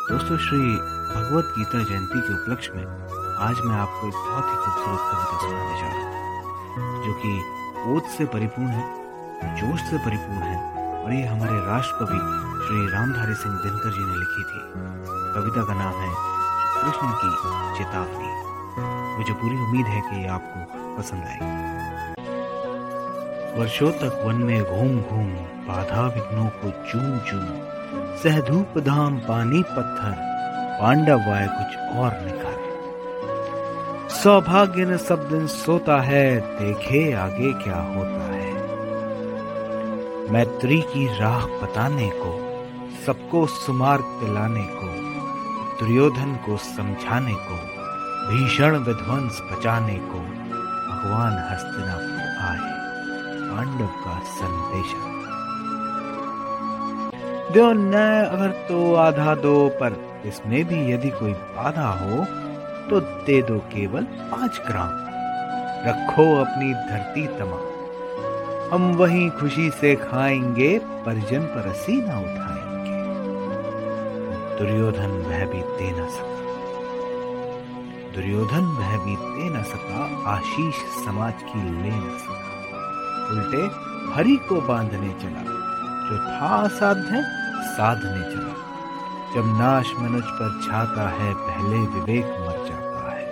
[0.00, 0.58] दोस्तों, श्री
[1.14, 2.84] भगवत गीता जयंती के उपलक्ष्य में
[3.38, 7.32] आज मैं आपको एक बहुत ही खूबसूरत कविता सुनाने जा रहा हूँ, जो कि
[7.94, 8.84] ओत से परिपूर्ण है,
[9.56, 10.56] जोश से परिपूर्ण है,
[11.04, 12.18] और ये हमारे राष्ट्रकवि
[12.66, 14.60] श्री रामधारी सिंह दिनकर जी ने लिखी थी।
[15.34, 16.12] कविता का नाम है
[16.80, 17.30] कृष्ण की
[17.78, 18.30] चेतावनी।
[19.18, 20.58] मुझे पूरी उम्मीद है कि ये आपको
[20.96, 21.58] पसंद आएगी।
[23.58, 25.28] वर्षों तक वन में घूम घूम
[25.68, 27.46] बाधा विघ्नों को चूम चूम
[27.94, 30.14] सहधूप धाम पानी पत्थर,
[30.80, 32.50] पांडव वाय कुछ और निखर
[34.10, 38.50] सौभाग्य ने सब दिन सोता है, देखे आगे क्या होता है।
[40.32, 42.32] मैत्री की राह बताने को,
[43.06, 44.88] सबको सुमार्ग दिलाने को,
[45.78, 47.56] दुर्योधन को समझाने को,
[48.28, 50.18] भीषण विध्वंस बचाने को,
[50.90, 52.70] भगवान हस्तिनापुर आए,
[53.50, 55.10] पांडव का संदेशा।
[57.54, 57.92] दो न
[58.32, 62.24] अगर तो आधा दो पर इसमें भी यदि कोई बाधा हो
[62.90, 64.90] तो दे दो केवल पाँच ग्राम।
[65.86, 67.68] रखो अपनी धरती तमाम
[68.72, 72.98] हम वही खुशी से खाएँगे, परिजन पर असी ना उठाएँगे।
[74.58, 76.38] दुर्योधन वह भी दे न सका।
[78.14, 80.74] दुर्योधन वह भी दे न सका, आशीष
[81.06, 82.48] समाज की ले न सका।
[83.30, 83.62] उल्टे
[84.14, 85.42] हरि को बांधने चला,
[86.06, 88.56] जो था साध्य साधने चला।
[89.34, 93.26] जब नाश मनुज पर छाता है, पहले विवेक मर जाता है।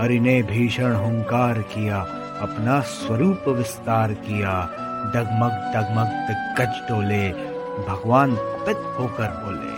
[0.00, 1.98] हरि ने भीषण हुंकार किया,
[2.40, 4.70] अपना स्वरूप विस्तार किया।
[5.14, 7.28] डगमग डगमग दिग्गज डोले,
[7.88, 9.76] भगवान कुपित होकर बोले,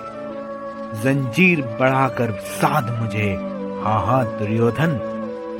[1.02, 3.32] जंजीर बढ़ाकर साध मुझे
[3.84, 4.98] हा हा दुर्योधन,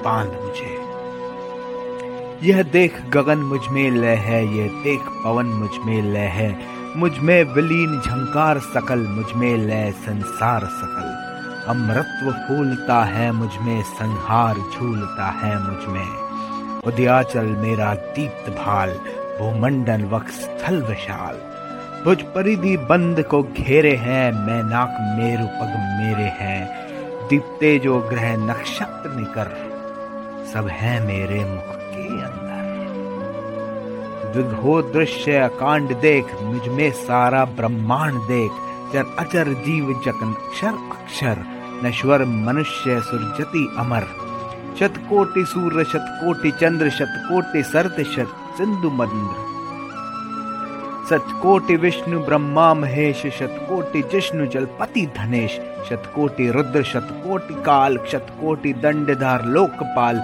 [0.04, 0.78] बाँध मुझे।
[2.42, 8.58] यह देख गगन मुझमें लय है, यह देख पवन मुझमें लय है। मुझमें विलीन झंकार
[8.58, 11.30] सकल, मुझमें लय संसार सकल।
[11.68, 16.08] अमृत्व फूलता है मुझमें, संहार झूलता है मुझमें।
[16.80, 18.90] उदयाचल मेरा दीप्त भाल
[19.38, 21.34] भूमंडल वक्स स्थल विशाल।
[22.04, 26.90] भुज परिधि बंद को घेरे हैं, मैं नाक मेरु पग मेरे हैं।
[27.28, 29.70] दीप्ते जो ग्रह नक्षत्र निकर,
[30.54, 32.49] सब है मेरे मुख के अंदर।
[34.36, 38.50] विभो दृश्य अकांड देख मुझमें सारा ब्रह्मांड देख।
[38.92, 41.44] चर अचर जीव जकन अक्षर अक्षर
[41.84, 44.02] नश्वर मनुष्य सुरजति अमर।
[44.80, 49.50] शतकोटि सूर्य शतकोटि चंद्र, शतकोटि सरत शत सिंधु मंद्र
[51.10, 60.16] सतकोटि विष्णु, ब्रह्मा महेश, शतकोटि जिष्णु, जलपति धनेश। शतकोटि रुद्र, शतकोटि काल, शतकोटि दंडधार लोकपाल।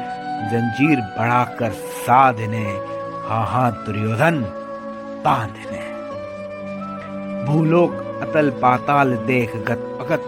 [0.53, 2.96] जंजीर बढ़ाकर साधने।
[3.29, 4.41] हा हा दुर्योधन
[5.25, 5.79] बांधने
[7.45, 7.93] भूलोक
[8.23, 10.23] अतल पाताल देख गत अगत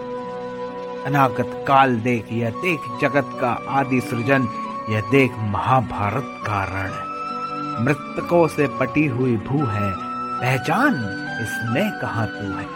[1.06, 4.48] अनागत काल देख यह देख जगत का आदि सृजन,
[4.91, 9.92] यह देख महाभारत का रण। मृतकों से पटी हुई भू है,
[10.41, 10.94] पहचान
[11.42, 12.66] इसमें कहा तू है?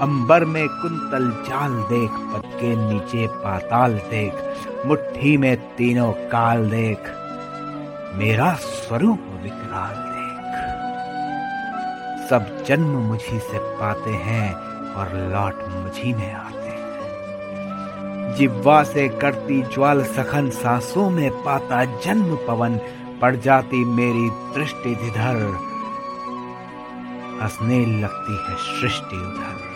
[0.00, 4.34] अंबर में कुंतल जाल देख, पद के नीचे पाताल देख,
[4.86, 6.98] मुट्ठी में तीनों काल देख।
[8.14, 10.54] मेरा स्वरूप विकराल देख।
[12.30, 14.54] सब जन्म मुझी से पाते हैं
[14.94, 16.80] और लौट मुझी में आते हैं।
[18.36, 22.80] जिब्वा से करती ज्वाल सखन सांसों में पाता जन्म पवन,
[23.20, 25.36] पड़ जाती मेरी दृष्टि जिधर।
[27.42, 29.70] हंसने लगती है सृष्टि उधर।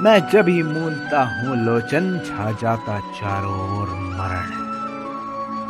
[0.00, 4.61] मैं जब ही मूलता हूँ, लोचन छा जाता चारों ओर मरण।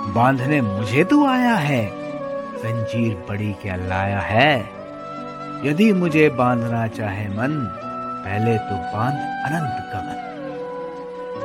[0.08, 1.86] बांधने मुझे तो आया है।
[2.62, 4.70] जंजीर बड़ी क्या लाया है?
[5.64, 7.72] यदि मुझे बांधना चाहे मन,
[8.24, 10.22] पहले तो बाँध अनंत गगन।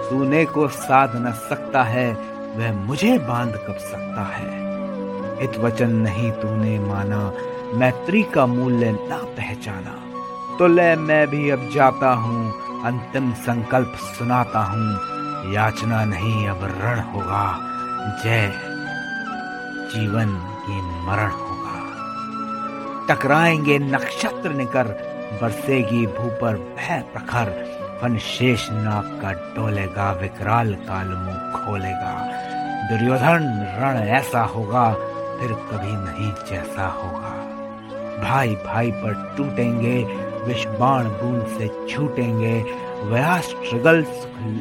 [0.10, 2.14] सोने को साध न सकता है,
[2.56, 4.68] वह मुझे बाँध कब सकता है?
[5.44, 7.34] इत वचन नहीं तूने माना,
[7.74, 10.04] मैत्री का मूल्य ना पहचाना।
[10.60, 12.54] तो ले मैं भी अब जाता हूँ,
[12.84, 15.18] अंतिम संकल्प सुनाता हूँ,
[15.54, 17.74] याचना नहीं अब रण होगा।
[18.08, 18.54] जय
[19.96, 20.28] जीवन
[20.66, 21.78] की मरण होगा।
[23.10, 24.84] टकराएँगे नक्षत्र निकर,
[25.42, 32.24] बरसेगी भू पर भय प्रखर। फन शेष नाग का डोलेगा, विकराल काल मुँह खोलेगा।
[32.90, 34.94] दुर्योधन रण ऐसा होगा,
[35.40, 37.58] फिर कभी नहीं जैसा होगा।
[38.24, 42.66] भाई भाई पर टूटेंगे विष बाण बूंद से छूटेंगे,
[43.04, 44.06] वया स्ट्रगल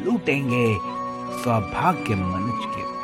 [0.05, 0.77] लूटेंगे,
[1.43, 2.96] सौभाग्य मनुष्य के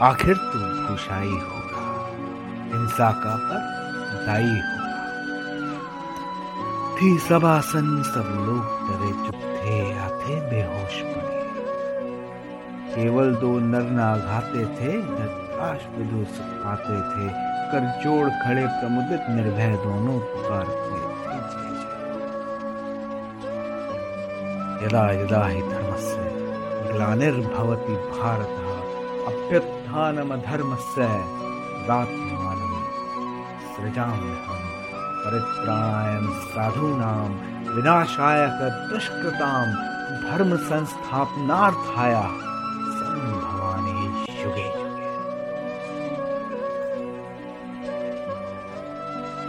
[0.00, 2.10] आखिर तू भूषाई होगा।
[2.72, 3.74] हिंसा का पर
[4.26, 4.84] दाई होगा।
[6.96, 11.34] थी सभासन, सब लोग डरे चुप थे, या थे बेहोश पड़े।
[12.94, 17.28] केवल दो नर नाघाते थे धताश विदुष पाते थे
[17.72, 21.14] कर जोड़ खड़े प्रमुदित निर्भय दोनों पुकारते
[24.86, 26.30] यदा यदा हि धर्मस्य
[26.92, 28.63] ग्लानिर्भवति भारत
[29.30, 31.06] अभ्युत्थानमधर्मस्य
[31.88, 32.74] दात्मानं
[33.74, 34.70] सृजाम्यहम्
[35.24, 36.14] परित्राणाय
[36.54, 37.28] साधूनां
[37.74, 38.42] विनाशाय
[40.26, 42.14] धर्म संस्थापनार्थाय